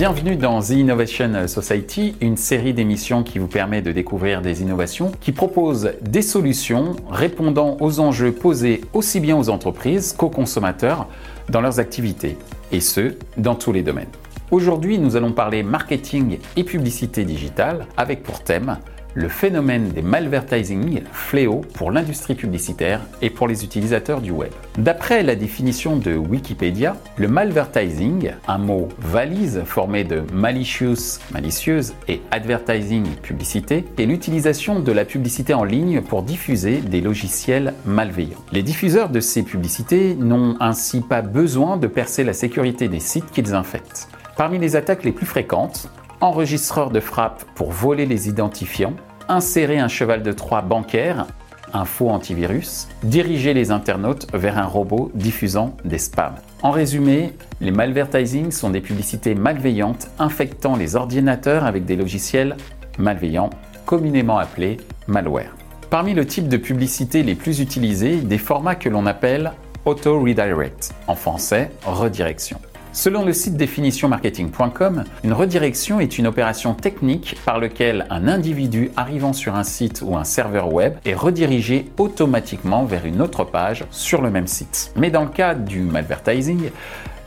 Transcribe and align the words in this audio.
Bienvenue 0.00 0.36
dans 0.36 0.62
The 0.62 0.70
Innovation 0.70 1.46
Society, 1.46 2.14
une 2.22 2.38
série 2.38 2.72
d'émissions 2.72 3.22
qui 3.22 3.38
vous 3.38 3.48
permet 3.48 3.82
de 3.82 3.92
découvrir 3.92 4.40
des 4.40 4.62
innovations, 4.62 5.12
qui 5.20 5.30
propose 5.30 5.92
des 6.00 6.22
solutions 6.22 6.96
répondant 7.10 7.76
aux 7.80 8.00
enjeux 8.00 8.32
posés 8.32 8.80
aussi 8.94 9.20
bien 9.20 9.36
aux 9.36 9.50
entreprises 9.50 10.14
qu'aux 10.14 10.30
consommateurs 10.30 11.06
dans 11.50 11.60
leurs 11.60 11.80
activités, 11.80 12.38
et 12.72 12.80
ce, 12.80 13.12
dans 13.36 13.54
tous 13.54 13.72
les 13.72 13.82
domaines. 13.82 14.08
Aujourd'hui, 14.50 14.98
nous 14.98 15.16
allons 15.16 15.32
parler 15.32 15.62
marketing 15.62 16.38
et 16.56 16.64
publicité 16.64 17.26
digitale 17.26 17.84
avec 17.98 18.22
pour 18.22 18.42
thème 18.42 18.78
le 19.14 19.28
phénomène 19.28 19.88
des 19.88 20.02
malvertising, 20.02 21.02
fléau 21.12 21.62
pour 21.74 21.90
l'industrie 21.90 22.34
publicitaire 22.34 23.00
et 23.22 23.30
pour 23.30 23.48
les 23.48 23.64
utilisateurs 23.64 24.20
du 24.20 24.30
web. 24.30 24.50
D'après 24.78 25.22
la 25.22 25.34
définition 25.34 25.96
de 25.96 26.14
Wikipédia, 26.14 26.96
le 27.16 27.28
malvertising, 27.28 28.32
un 28.46 28.58
mot 28.58 28.88
valise 28.98 29.62
formé 29.64 30.04
de 30.04 30.22
malicious, 30.32 31.18
malicieuse 31.32 31.94
et 32.08 32.20
advertising, 32.30 33.04
publicité, 33.22 33.84
est 33.98 34.06
l'utilisation 34.06 34.80
de 34.80 34.92
la 34.92 35.04
publicité 35.04 35.54
en 35.54 35.64
ligne 35.64 36.00
pour 36.00 36.22
diffuser 36.22 36.78
des 36.78 37.00
logiciels 37.00 37.74
malveillants. 37.84 38.44
Les 38.52 38.62
diffuseurs 38.62 39.08
de 39.08 39.20
ces 39.20 39.42
publicités 39.42 40.14
n'ont 40.14 40.56
ainsi 40.60 41.00
pas 41.00 41.22
besoin 41.22 41.76
de 41.76 41.86
percer 41.86 42.24
la 42.24 42.32
sécurité 42.32 42.88
des 42.88 43.00
sites 43.00 43.30
qu'ils 43.30 43.54
infectent. 43.54 44.08
Parmi 44.36 44.58
les 44.58 44.76
attaques 44.76 45.04
les 45.04 45.12
plus 45.12 45.26
fréquentes, 45.26 45.90
enregistreur 46.20 46.90
de 46.90 47.00
frappe 47.00 47.44
pour 47.54 47.72
voler 47.72 48.06
les 48.06 48.28
identifiants, 48.28 48.94
insérer 49.28 49.78
un 49.78 49.88
cheval 49.88 50.22
de 50.22 50.32
Troie 50.32 50.62
bancaire, 50.62 51.26
un 51.72 51.84
faux 51.84 52.10
antivirus, 52.10 52.88
diriger 53.02 53.54
les 53.54 53.70
internautes 53.70 54.26
vers 54.34 54.58
un 54.58 54.66
robot 54.66 55.10
diffusant 55.14 55.76
des 55.84 55.98
spams. 55.98 56.34
En 56.62 56.70
résumé, 56.70 57.32
les 57.60 57.70
malvertising 57.70 58.50
sont 58.50 58.70
des 58.70 58.80
publicités 58.80 59.34
malveillantes 59.34 60.08
infectant 60.18 60.76
les 60.76 60.96
ordinateurs 60.96 61.64
avec 61.64 61.84
des 61.84 61.96
logiciels 61.96 62.56
malveillants, 62.98 63.50
communément 63.86 64.38
appelés 64.38 64.78
malware. 65.06 65.54
Parmi 65.90 66.14
le 66.14 66.26
type 66.26 66.48
de 66.48 66.56
publicité 66.56 67.22
les 67.22 67.34
plus 67.34 67.60
utilisés, 67.60 68.16
des 68.16 68.38
formats 68.38 68.76
que 68.76 68.88
l'on 68.88 69.06
appelle 69.06 69.52
auto 69.84 70.20
redirect, 70.20 70.94
en 71.06 71.14
français 71.14 71.70
redirection. 71.84 72.60
Selon 72.92 73.24
le 73.24 73.32
site 73.32 73.56
définitionmarketing.com, 73.56 75.04
une 75.22 75.32
redirection 75.32 76.00
est 76.00 76.18
une 76.18 76.26
opération 76.26 76.74
technique 76.74 77.36
par 77.44 77.60
laquelle 77.60 78.04
un 78.10 78.26
individu 78.26 78.90
arrivant 78.96 79.32
sur 79.32 79.54
un 79.54 79.62
site 79.62 80.02
ou 80.04 80.16
un 80.16 80.24
serveur 80.24 80.72
web 80.72 80.94
est 81.04 81.14
redirigé 81.14 81.86
automatiquement 81.98 82.84
vers 82.84 83.06
une 83.06 83.22
autre 83.22 83.44
page 83.44 83.84
sur 83.92 84.22
le 84.22 84.30
même 84.30 84.48
site. 84.48 84.92
Mais 84.96 85.10
dans 85.10 85.22
le 85.22 85.30
cas 85.30 85.54
du 85.54 85.82
malvertising, 85.82 86.70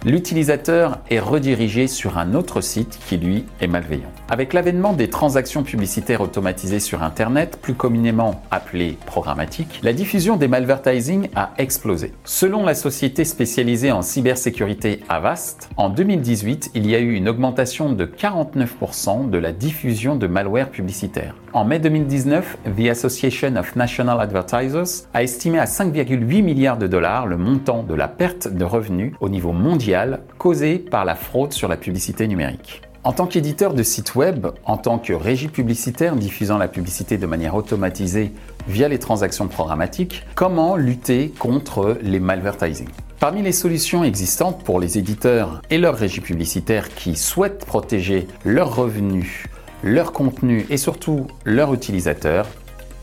l'utilisateur 0.06 1.00
est 1.10 1.20
redirigé 1.20 1.88
sur 1.88 2.18
un 2.18 2.34
autre 2.34 2.62
site 2.62 3.00
qui 3.08 3.18
lui 3.18 3.46
est 3.62 3.68
malveillant. 3.68 4.12
Avec 4.30 4.54
l'avènement 4.54 4.94
des 4.94 5.10
transactions 5.10 5.64
publicitaires 5.64 6.22
automatisées 6.22 6.80
sur 6.80 7.04
Internet, 7.04 7.60
plus 7.62 7.74
communément 7.74 8.42
appelées 8.52 8.98
programmatiques, 9.06 9.80
la 9.84 9.94
diffusion 9.94 10.36
des 10.36 10.48
malvertising 10.48 11.30
a 11.36 11.52
explosé. 11.58 12.14
Selon 12.26 12.64
la 12.64 12.74
société 12.74 13.26
spécialisée 13.26 13.92
en 13.92 14.02
cybersécurité 14.02 15.02
Avast, 15.08 15.70
en 15.78 15.90
2018, 15.90 16.72
il 16.76 16.90
y 16.90 16.96
a 16.96 17.00
eu 17.00 17.14
une 17.14 17.30
augmentation 17.30 17.92
de 17.94 18.06
49% 18.06 19.30
de 19.30 19.38
la 19.38 19.52
diffusion 19.52 20.16
de 20.16 20.28
malware 20.28 20.70
publicitaire. 20.70 21.36
En 21.54 21.66
mai 21.66 21.78
2019, 21.78 22.58
The 22.76 22.90
Association 22.90 23.56
of 23.58 23.76
National 23.76 24.20
Advertisers 24.20 25.06
a 25.14 25.22
estimé 25.22 25.60
à 25.60 25.66
5,8 25.66 26.42
milliards 26.42 26.78
de 26.78 26.88
dollars 26.88 27.28
le 27.28 27.38
montant 27.38 27.84
de 27.84 27.94
la 27.94 28.08
perte 28.08 28.48
de 28.48 28.66
revenus 28.66 29.14
au 29.20 29.30
niveau 29.30 29.52
mondial 29.52 29.93
causée 30.38 30.78
par 30.78 31.06
la 31.06 31.16
fraude 31.16 31.54
sur 31.54 31.68
la 31.68 31.78
publicité 31.78 32.28
numérique. 32.28 32.82
En 33.06 33.12
tant 33.12 33.28
qu'éditeur 33.28 33.74
de 33.74 33.84
site 33.84 34.16
web, 34.16 34.48
en 34.64 34.78
tant 34.78 34.98
que 34.98 35.12
régie 35.12 35.50
publicitaire 35.50 36.16
diffusant 36.16 36.58
la 36.58 36.70
publicité 36.70 37.18
de 37.18 37.26
manière 37.26 37.54
automatisée 37.54 38.32
via 38.68 38.88
les 38.88 38.98
transactions 38.98 39.48
programmatiques, 39.48 40.24
comment 40.36 40.78
lutter 40.78 41.34
contre 41.38 41.98
les 42.02 42.22
malvertising 42.22 42.88
Parmi 43.20 43.42
les 43.42 43.52
solutions 43.52 44.06
existantes 44.06 44.64
pour 44.64 44.80
les 44.80 44.98
éditeurs 44.98 45.62
et 45.70 45.78
leurs 45.78 45.96
régies 45.96 46.22
publicitaires 46.22 46.88
qui 46.90 47.16
souhaitent 47.16 47.66
protéger 47.66 48.28
leurs 48.46 48.74
revenus, 48.74 49.44
leur 49.84 50.14
contenu 50.14 50.66
et 50.70 50.78
surtout 50.78 51.28
leurs 51.44 51.74
utilisateurs, 51.74 52.48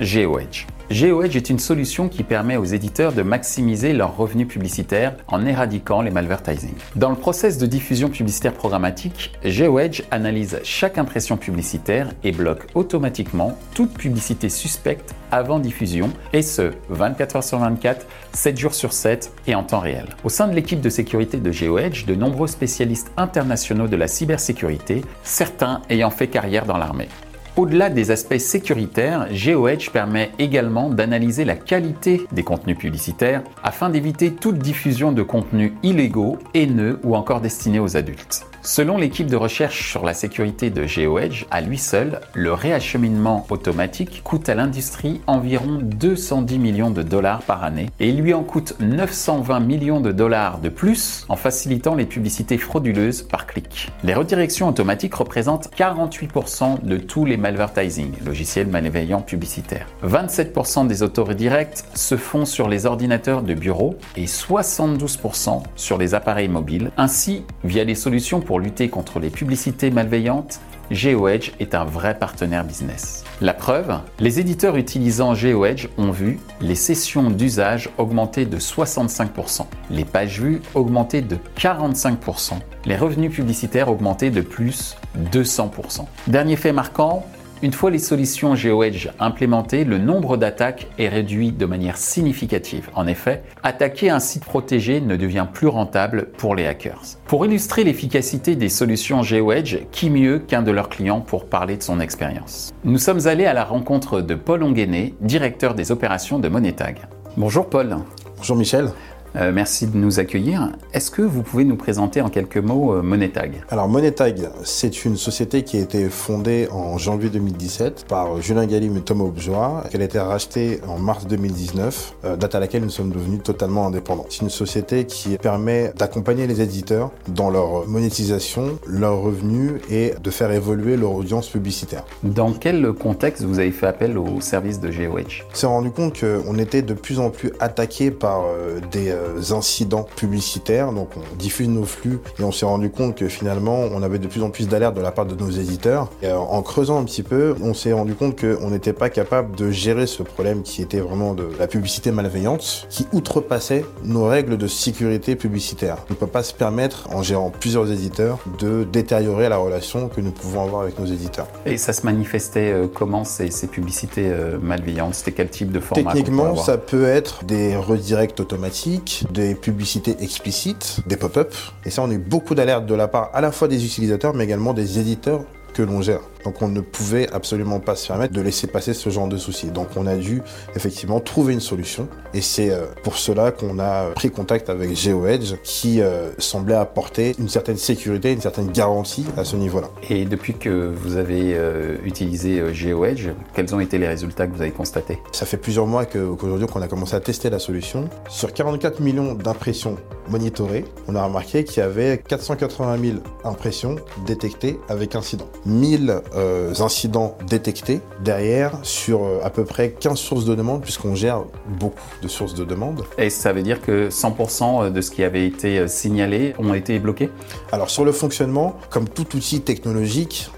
GeoEdge. 0.00 0.66
GeoEdge 0.91 1.37
est 1.37 1.50
une 1.50 1.59
solution 1.59 2.09
qui 2.09 2.22
permet 2.22 2.56
aux 2.56 2.65
éditeurs 2.65 3.12
de 3.12 3.21
maximiser 3.21 3.93
leurs 3.93 4.16
revenus 4.16 4.49
publicitaires 4.49 5.15
en 5.28 5.44
éradiquant 5.44 6.00
les 6.00 6.11
malvertising. 6.11 6.72
Dans 6.97 7.11
le 7.11 7.16
process 7.16 7.59
de 7.59 7.66
diffusion 7.66 8.09
publicitaire 8.09 8.55
programmatique, 8.55 9.31
GeoEdge 9.44 10.03
analyse 10.10 10.59
chaque 10.65 10.97
impression 10.97 11.37
publicitaire 11.37 12.09
et 12.25 12.33
bloque 12.33 12.66
automatiquement 12.75 13.59
toute 13.75 13.93
publicité 13.93 14.49
suspecte 14.49 15.15
avant 15.31 15.59
diffusion, 15.59 16.10
et 16.33 16.43
ce, 16.43 16.72
24 16.89 17.37
heures 17.37 17.44
sur 17.44 17.59
24, 17.59 18.06
7 18.33 18.59
jours 18.59 18.75
sur 18.75 18.94
7 18.94 19.33
et 19.47 19.55
en 19.55 19.62
temps 19.62 19.81
réel. 19.81 20.06
Au 20.25 20.31
sein 20.31 20.49
de 20.49 20.55
l'équipe 20.55 20.81
de 20.81 20.89
sécurité 20.89 21.37
de 21.37 21.53
GeoEdge, 21.53 22.06
de 22.06 22.15
nombreux 22.15 22.49
spécialistes 22.49 23.12
internationaux 23.19 23.87
de 23.87 23.97
la 23.97 24.09
cybersécurité, 24.09 25.03
certains 25.25 25.83
ayant 25.91 26.10
fait 26.10 26.28
carrière 26.28 26.65
dans 26.65 26.78
l'armée. 26.78 27.09
Au-delà 27.56 27.91
des 27.91 28.11
aspects 28.12 28.38
sécuritaires, 28.38 29.27
GeoEdge 29.33 29.91
permet 29.91 30.31
également 30.38 30.88
d'analyser 30.88 31.44
la 31.44 31.56
qualité 31.56 32.22
des 32.31 32.44
contenus 32.44 32.78
publicitaires 32.78 33.43
afin 33.62 33.91
d'éviter 33.91 34.33
toute 34.33 34.59
diffusion 34.59 35.11
de 35.11 35.22
contenus 35.22 35.72
illégaux, 35.83 36.39
haineux 36.55 37.00
ou 37.03 37.16
encore 37.16 37.41
destinés 37.41 37.81
aux 37.81 37.97
adultes. 37.97 38.47
Selon 38.62 38.98
l'équipe 38.98 39.26
de 39.26 39.37
recherche 39.37 39.91
sur 39.91 40.04
la 40.04 40.12
sécurité 40.12 40.69
de 40.69 40.84
GeoEdge, 40.84 41.47
à 41.50 41.62
lui 41.62 41.78
seul, 41.78 42.21
le 42.34 42.53
réacheminement 42.53 43.47
automatique 43.48 44.22
coûte 44.22 44.50
à 44.50 44.54
l'industrie 44.54 45.22
environ 45.26 45.78
210 45.82 46.59
millions 46.59 46.91
de 46.91 47.03
dollars 47.03 47.41
par 47.41 47.65
année 47.65 47.88
et 48.00 48.10
il 48.10 48.21
lui 48.21 48.34
en 48.34 48.43
coûte 48.43 48.75
920 48.78 49.60
millions 49.60 50.03
de 50.03 50.12
dollars 50.12 50.59
de 50.59 50.69
plus 50.69 51.25
en 51.31 51.37
facilitant 51.37 51.94
les 51.94 52.04
publicités 52.04 52.59
frauduleuses 52.59 53.22
par 53.22 53.47
clic. 53.47 53.91
Les 54.04 54.12
redirections 54.12 54.69
automatiques 54.69 55.15
représentent 55.15 55.71
48% 55.75 56.82
de 56.82 56.98
tous 56.98 57.25
les 57.25 57.38
malvertising, 57.38 58.12
logiciels 58.27 58.66
malveillants 58.66 59.22
publicitaires. 59.22 59.87
27% 60.04 60.87
des 60.87 61.03
autoredirects 61.03 61.84
se 61.94 62.19
font 62.19 62.44
sur 62.44 62.69
les 62.69 62.84
ordinateurs 62.84 63.42
de 63.42 63.54
bureau 63.54 63.97
et 64.16 64.27
72% 64.27 65.62
sur 65.77 65.97
les 65.97 66.15
appareils 66.15 66.48
mobiles, 66.48 66.91
ainsi 66.98 67.44
via 67.65 67.84
les 67.84 67.94
solutions 67.94 68.41
pour 68.50 68.50
lutter 68.59 68.88
contre 68.88 69.21
les 69.21 69.31
publicités 69.31 69.91
malveillantes, 69.91 70.61
GeoEdge 70.91 71.53
est 71.61 71.75
un 71.77 71.84
vrai 71.84 72.19
partenaire 72.19 72.65
business. 72.65 73.25
La 73.41 73.55
preuve, 73.55 73.99
les 74.19 74.41
éditeurs 74.41 74.77
utilisant 74.77 75.34
GeoEdge 75.34 75.88
ont 75.99 76.11
vu 76.11 76.41
les 76.60 76.75
sessions 76.75 77.31
d'usage 77.31 77.91
augmenter 77.97 78.44
de 78.44 78.59
65%, 78.59 79.66
les 79.91 80.05
pages 80.05 80.41
vues 80.41 80.60
augmenter 80.75 81.22
de 81.22 81.39
45%, 81.56 82.55
les 82.87 82.97
revenus 82.97 83.33
publicitaires 83.33 83.89
augmenter 83.89 84.31
de 84.31 84.41
plus 84.41 84.97
200%. 85.33 86.06
Dernier 86.27 86.56
fait 86.56 86.72
marquant, 86.72 87.25
une 87.62 87.72
fois 87.72 87.91
les 87.91 87.98
solutions 87.98 88.54
GeoEdge 88.54 89.10
implémentées, 89.19 89.84
le 89.84 89.98
nombre 89.98 90.37
d'attaques 90.37 90.87
est 90.98 91.09
réduit 91.09 91.53
de 91.53 91.66
manière 91.66 91.97
significative. 91.97 92.88
En 92.94 93.06
effet, 93.06 93.43
attaquer 93.62 94.10
un 94.10 94.21
site 94.21 94.44
protégé 94.44 95.00
ne 95.00 95.16
devient 95.16 95.47
plus 95.53 95.66
rentable 95.66 96.28
pour 96.37 96.54
les 96.54 96.66
hackers. 96.66 97.03
Pour 97.26 97.44
illustrer 97.44 97.84
l'efficacité 97.84 98.56
des 98.56 98.69
solutions 98.69 99.22
GeoEdge, 99.22 99.81
qui 99.93 100.10
mieux 100.10 100.38
qu'un 100.38 100.62
de 100.62 100.71
leurs 100.71 100.88
clients 100.88 101.21
pour 101.21 101.47
parler 101.47 101.76
de 101.76 101.82
son 101.82 102.00
expérience? 102.00 102.72
Nous 102.84 102.98
sommes 102.98 103.26
allés 103.26 103.47
à 103.47 103.53
la 103.53 103.65
rencontre 103.65 104.21
de 104.21 104.34
Paul 104.34 104.62
Onguené, 104.62 105.15
directeur 105.21 105.75
des 105.75 105.92
opérations 105.92 106.38
de 106.38 106.48
Monetag. 106.48 107.00
Bonjour 107.36 107.68
Paul. 107.68 107.97
Bonjour 108.39 108.57
Michel. 108.57 108.89
Euh, 109.36 109.53
merci 109.54 109.86
de 109.86 109.97
nous 109.97 110.18
accueillir. 110.18 110.71
Est-ce 110.92 111.10
que 111.10 111.22
vous 111.22 111.42
pouvez 111.42 111.65
nous 111.65 111.77
présenter 111.77 112.21
en 112.21 112.30
quelques 112.30 112.56
mots 112.56 112.94
euh, 112.94 113.03
Monetag? 113.03 113.62
Alors 113.71 113.88
Monetag, 113.88 114.48
c'est 114.65 115.04
une 115.04 115.16
société 115.16 115.62
qui 115.62 115.77
a 115.77 115.80
été 115.80 116.09
fondée 116.09 116.68
en 116.72 116.98
janvier 116.98 117.30
2017 117.30 118.06
par 118.09 118.41
Julien 118.42 118.66
Galim 118.66 118.97
et 118.97 119.00
Thomas 119.00 119.24
Objoa, 119.24 119.84
Elle 119.92 120.03
a 120.03 120.06
été 120.06 120.18
rachetée 120.18 120.80
en 120.88 120.98
mars 120.98 121.27
2019, 121.28 122.15
euh, 122.24 122.36
date 122.36 122.56
à 122.56 122.60
laquelle 122.60 122.82
nous 122.82 122.91
sommes 122.91 123.12
devenus 123.12 123.42
totalement 123.42 123.86
indépendants. 123.86 124.27
C'est 124.30 124.42
une 124.42 124.50
société 124.50 125.04
qui 125.04 125.38
permet 125.38 125.92
d'accompagner 125.97 126.48
les 126.48 126.60
éditeurs 126.60 127.12
dans 127.28 127.50
leur 127.50 127.86
monétisation, 127.86 128.78
leurs 128.86 129.21
revenus 129.21 129.74
et 129.91 130.15
de 130.21 130.30
faire 130.30 130.50
évoluer 130.50 130.97
leur 130.97 131.12
audience 131.12 131.48
publicitaire. 131.48 132.04
Dans 132.24 132.53
quel 132.53 132.92
contexte 132.94 133.44
vous 133.44 133.60
avez 133.60 133.71
fait 133.71 133.86
appel 133.86 134.18
au 134.18 134.41
service 134.41 134.80
de 134.80 134.91
GeoEdge 134.91 135.44
On 135.53 135.54
s'est 135.54 135.66
rendu 135.66 135.91
compte 135.92 136.18
qu'on 136.18 136.59
était 136.59 136.83
de 136.83 136.94
plus 136.94 137.21
en 137.21 137.30
plus 137.30 137.53
attaqué 137.60 138.10
par 138.10 138.42
des 138.91 139.15
incidents 139.51 140.07
publicitaires. 140.17 140.93
Donc 140.93 141.11
on 141.17 141.37
diffuse 141.37 141.69
nos 141.69 141.84
flux 141.84 142.21
et 142.39 142.43
on 142.43 142.53
s'est 142.53 142.67
rendu 142.67 142.91
compte 142.91 143.17
que 143.17 143.28
finalement 143.28 143.78
on 143.93 144.03
avait 144.03 144.19
de 144.19 144.27
plus 144.27 144.43
en 144.43 144.51
plus 144.51 144.69
d'alertes 144.69 144.95
de 144.95 145.01
la 145.01 145.13
part 145.13 145.27
de 145.27 145.34
nos 145.34 145.51
éditeurs. 145.51 146.09
Et 146.22 146.31
en 146.33 146.63
creusant 146.63 146.99
un 146.99 147.05
petit 147.05 147.22
peu, 147.22 147.55
on 147.63 147.75
s'est 147.75 147.93
rendu 147.93 148.15
compte 148.15 148.41
qu'on 148.41 148.71
n'était 148.71 148.93
pas 148.93 149.11
capable 149.11 149.57
de 149.57 149.71
gérer 149.71 150.07
ce 150.07 150.22
problème 150.22 150.63
qui 150.63 150.83
était 150.83 151.01
vraiment 151.01 151.34
de 151.34 151.49
la 151.59 151.67
publicité 151.67 152.11
malveillante, 152.11 152.87
qui 152.89 153.07
outrepassait 153.13 153.84
nos 154.05 154.27
règles 154.27 154.57
de 154.57 154.67
sécurité 154.67 155.37
publicitaire. 155.37 155.99
On 156.09 156.15
ne 156.15 156.19
peut 156.19 156.27
pas 156.27 156.43
se 156.43 156.55
permettre, 156.55 157.09
en 157.13 157.22
gérant 157.22 157.51
plusieurs 157.51 157.91
éditeurs, 157.91 158.39
de 158.59 158.84
détériorer 158.84 159.49
la 159.49 159.57
relation 159.57 160.09
que 160.09 160.21
nous 160.21 160.31
pouvons 160.31 160.63
avoir 160.63 160.83
avec 160.83 160.99
nos 160.99 161.07
éditeurs. 161.07 161.49
Et 161.67 161.77
ça 161.77 161.93
se 161.93 162.05
manifestait 162.05 162.72
euh, 162.72 162.87
comment 162.93 163.25
ces, 163.25 163.51
ces 163.51 163.67
publicités 163.67 164.31
euh, 164.31 164.59
malveillantes? 164.61 165.15
C'était 165.15 165.33
quel 165.33 165.51
type 165.51 165.72
de 165.72 165.81
format 165.81 166.13
Techniquement, 166.13 166.57
ça 166.57 166.78
peut 166.78 167.05
être 167.05 167.45
des 167.45 167.77
redirects 167.77 168.39
automatiques, 168.41 169.09
des 169.30 169.54
publicités 169.54 170.16
explicites, 170.21 171.01
des 171.07 171.16
pop-up. 171.16 171.54
Et 171.84 171.91
ça, 171.91 172.03
on 172.03 172.10
a 172.10 172.15
eu 172.15 172.18
beaucoup 172.18 172.54
d'alertes 172.54 172.86
de 172.86 172.95
la 172.95 173.09
part 173.09 173.30
à 173.33 173.41
la 173.41 173.53
fois 173.53 173.68
des 173.68 173.84
utilisateurs, 173.84 174.34
mais 174.34 174.45
également 174.45 174.74
des 174.74 174.98
éditeurs 174.98 175.45
que 175.74 175.83
l'on 175.83 176.03
gère. 176.03 176.21
Donc 176.45 176.63
on 176.63 176.69
ne 176.69 176.81
pouvait 176.81 177.28
absolument 177.33 177.81
pas 177.81 177.97
se 177.97 178.07
permettre 178.09 178.33
de 178.33 178.41
laisser 178.41 178.66
passer 178.66 178.95
ce 178.95 179.10
genre 179.10 179.28
de 179.28 179.37
soucis. 179.37 179.69
Donc 179.69 179.89
on 179.97 180.07
a 180.07 180.16
dû 180.16 180.42
effectivement 180.75 181.21
trouver 181.21 181.53
une 181.53 181.60
solution 181.60 182.09
et 182.34 182.41
c'est 182.41 182.71
euh, 182.71 182.87
pour 183.03 183.16
cela 183.16 183.51
qu'on 183.51 183.78
a 183.78 184.10
pris 184.10 184.31
contact 184.31 184.71
avec 184.71 184.95
GeoEdge 184.95 185.54
qui 185.63 186.01
euh, 186.01 186.31
semblait 186.39 186.75
apporter 186.75 187.34
une 187.39 187.48
certaine 187.48 187.77
sécurité, 187.77 188.33
une 188.33 188.41
certaine 188.41 188.71
garantie 188.71 189.27
à 189.37 189.45
ce 189.45 189.57
niveau-là. 189.57 189.89
Et 190.09 190.25
depuis 190.25 190.54
que 190.54 190.92
vous 190.95 191.16
avez 191.16 191.54
euh, 191.54 191.97
utilisé 192.04 192.63
GeoEdge, 192.72 193.31
quels 193.54 193.75
ont 193.75 193.81
été 193.81 193.98
les 193.98 194.09
résultats 194.09 194.47
que 194.47 194.54
vous 194.54 194.63
avez 194.63 194.71
constatés? 194.71 195.19
Ça 195.33 195.47
fait 195.47 195.57
plusieurs 195.57 195.86
mois 195.86 196.04
qu'aujourd'hui 196.04 196.66
qu'on 196.66 196.83
a 196.83 196.89
commencé 196.89 197.15
à 197.15 197.21
tester 197.21 197.51
la 197.51 197.59
solution. 197.59 198.09
Sur 198.28 198.53
44 198.53 199.01
millions 199.01 199.34
d'impressions 199.34 199.97
monitorées, 200.28 200.84
on 201.09 201.16
a 201.16 201.25
remarqué 201.25 201.65
qu'il 201.65 201.78
y 201.78 201.83
avait 201.83 202.19
480 202.19 202.98
000 203.03 203.19
impressions 203.45 203.97
détectées 204.27 204.78
avec 204.89 205.15
incident. 205.15 205.48
1000 205.66 206.21
euh, 206.36 206.72
incidents 206.78 207.36
détectés 207.48 208.00
derrière 208.22 208.78
sur 208.82 209.24
euh, 209.24 209.41
à 209.42 209.50
peu 209.50 209.65
près 209.65 209.91
15 209.91 210.16
sources 210.18 210.44
de 210.44 210.54
demande 210.54 210.82
puisqu'on 210.82 211.15
gère 211.15 211.42
beaucoup 211.66 211.98
de 212.22 212.28
sources 212.28 212.54
de 212.54 212.65
demande. 212.65 213.04
Et 213.18 213.30
ça 213.30 213.53
veut 213.53 213.62
dire 213.62 213.80
que 213.80 214.09
100% 214.10 214.92
de 214.92 215.00
ce 215.00 215.10
qui 215.10 215.24
avait 215.24 215.47
été 215.47 215.78
euh, 215.78 215.88
signalé 215.88 216.54
ont 216.59 216.74
été 216.74 216.98
bloqués? 216.98 217.30
Alors 217.72 217.91
sur 217.91 218.04
le 218.04 218.12
fonctionnement, 218.12 218.77
comme 218.91 219.09
tout 219.09 219.36
outil 219.36 219.60
technologique, 219.60 220.50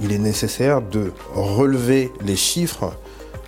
il 0.00 0.12
est 0.12 0.18
nécessaire 0.18 0.80
de 0.80 1.12
relever 1.34 2.12
les 2.24 2.36
chiffres 2.36 2.92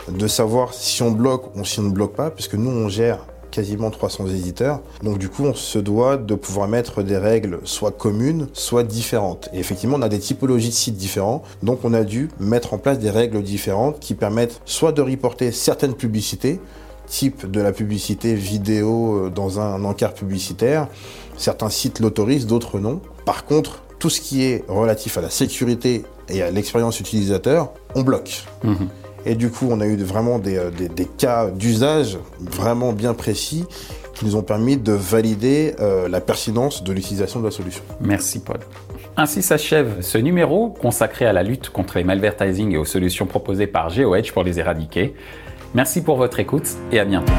de 0.09 0.27
savoir 0.27 0.75
si 0.75 1.01
on 1.03 1.13
bloque 1.13 1.55
ou 1.55 1.65
si 1.65 1.79
on 1.79 1.85
ne 1.85 1.91
bloque 1.91 2.15
pas, 2.15 2.31
puisque 2.31 2.55
nous 2.55 2.71
on 2.71 2.89
gère 2.89 3.25
quasiment 3.53 3.91
300 3.91 4.27
éditeurs. 4.29 4.81
Donc 5.05 5.19
du 5.19 5.29
coup, 5.29 5.45
on 5.45 5.55
se 5.55 5.79
doit 5.79 6.17
de 6.17 6.35
pouvoir 6.35 6.67
mettre 6.67 7.05
des 7.05 7.17
règles 7.17 7.61
soit 7.63 7.93
communes, 7.93 8.49
soit 8.53 8.83
différentes. 8.83 9.49
Et 9.53 9.61
effectivement, 9.61 9.99
on 9.99 10.03
a 10.03 10.09
des 10.09 10.19
typologies 10.19 10.71
de 10.71 10.75
sites 10.75 10.97
différents, 10.97 11.45
donc 11.63 11.85
on 11.85 11.95
a 11.95 12.03
dû 12.03 12.29
mettre 12.41 12.75
en 12.75 12.79
place 12.79 12.99
des 12.99 13.11
règles 13.11 13.43
différentes 13.43 14.01
qui 14.01 14.15
permettent 14.15 14.61
soit 14.65 14.91
de 14.91 15.03
reporter 15.03 15.53
certaines 15.53 15.95
publicités, 15.95 16.59
type 17.07 17.49
de 17.49 17.61
la 17.61 17.73
publicité 17.73 18.35
vidéo 18.35 19.27
euh, 19.27 19.31
dans 19.31 19.61
un 19.61 19.85
encart 19.85 20.15
publicitaire. 20.15 20.89
Certains 21.37 21.71
sites 21.71 22.01
l'autorisent, 22.01 22.47
d'autres 22.47 22.81
non. 22.81 23.01
Par 23.25 23.45
contre, 23.45 23.83
tout 23.99 24.11
ce 24.11 24.21
qui 24.21 24.43
est 24.43 24.65
relatif 24.69 25.19
à 25.19 25.21
la 25.21 25.31
sécurité 25.31 26.05
et 26.29 26.43
à 26.43 26.51
l'expérience 26.51 26.99
utilisateur, 26.99 27.73
on 27.95 28.03
bloque. 28.03 28.45
Mhm. 28.65 28.89
Et 29.25 29.35
du 29.35 29.51
coup, 29.51 29.69
on 29.71 29.81
a 29.81 29.87
eu 29.87 29.97
vraiment 29.97 30.41
euh, 30.47 30.71
des, 30.71 31.07
cas 31.07 31.49
d'usage 31.51 32.19
vraiment 32.41 32.93
bien 32.93 33.15
précis 33.15 33.65
qui 34.15 34.25
nous 34.25 34.37
ont 34.37 34.43
permis 34.43 34.77
de 34.77 34.93
valider 34.93 35.75
euh, 35.81 36.09
la 36.09 36.21
pertinence 36.21 36.85
de 36.85 36.93
l'utilisation 36.93 37.41
de 37.41 37.45
la 37.45 37.51
solution. 37.51 37.83
Merci 38.01 38.41
Paul. 38.41 38.59
Ainsi 39.17 39.43
s'achève 39.43 40.01
ce 40.01 40.19
numéro 40.19 40.71
consacré 40.71 41.27
à 41.27 41.33
la 41.33 41.43
lutte 41.43 41.69
contre 41.71 41.99
les 41.99 42.05
malvertising 42.05 42.73
et 42.73 42.79
aux 42.79 42.85
solutions 42.85 43.27
proposées 43.27 43.67
par 43.67 43.91
GeoEdge 43.91 44.33
pour 44.33 44.43
les 44.43 44.59
éradiquer. 44.59 45.15
Merci 45.75 46.03
pour 46.03 46.17
votre 46.17 46.41
écoute 46.41 46.69
et 46.91 46.99
à 46.99 47.05
bientôt. 47.05 47.33